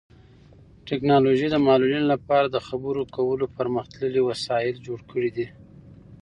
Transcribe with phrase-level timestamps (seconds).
[0.87, 5.47] ټیکنالوژي د معلولینو لپاره د خبرو کولو پرمختللي وسایل جوړ کړي دي.